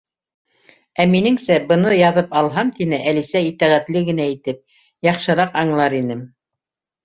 [1.03, 4.67] —Ә минеңсә, быны яҙып алһам, —тине Әлисә итәғәтле генә итеп,
[5.13, 6.29] —яҡшыраҡ аңлар инем.